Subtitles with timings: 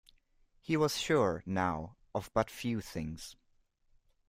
[0.61, 3.35] He was sure, now, of but few things.